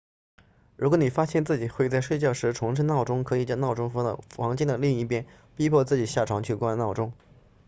[0.77, 7.13] 如果你发现自己会在睡觉时重置闹钟可以将闹钟放到房间的另一边逼迫自己下床去关闹钟